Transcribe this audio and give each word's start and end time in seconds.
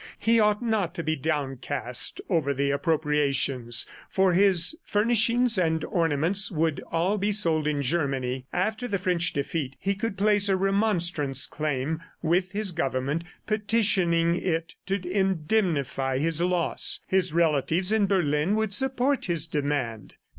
He 0.17 0.39
ought 0.39 0.63
not 0.63 0.95
to 0.95 1.03
be 1.03 1.15
downcast 1.15 2.21
over 2.27 2.55
the 2.55 2.71
appropriations, 2.71 3.85
for 4.09 4.33
his 4.33 4.73
furnishings 4.83 5.59
and 5.59 5.83
ornaments 5.85 6.49
would 6.49 6.81
all 6.91 7.19
be 7.19 7.31
sold 7.31 7.67
in 7.67 7.83
Germany. 7.83 8.47
After 8.51 8.87
the 8.87 8.97
French 8.97 9.31
defeat, 9.31 9.75
he 9.79 9.93
could 9.93 10.17
place 10.17 10.49
a 10.49 10.57
remonstrance 10.57 11.45
claim 11.45 12.01
with 12.23 12.51
his 12.51 12.71
government, 12.71 13.23
petitioning 13.45 14.33
it 14.37 14.73
to 14.87 15.07
indemnify 15.07 16.17
his 16.17 16.41
loss; 16.41 17.01
his 17.07 17.31
relatives 17.31 17.91
in 17.91 18.07
Berlin 18.07 18.55
would 18.55 18.73
support 18.73 19.25
his 19.25 19.45
demand. 19.45 20.15